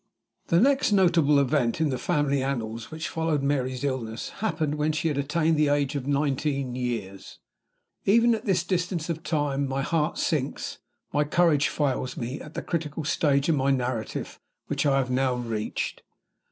[0.47, 5.09] The next notable event in the family annals which followed Mary's illness happened when she
[5.09, 7.37] had attained the age of nineteen years.
[8.05, 10.79] Even at this distance of time my heart sinks,
[11.13, 15.35] my courage fails me, at the critical stage in my narrative which I have now
[15.35, 16.01] reached.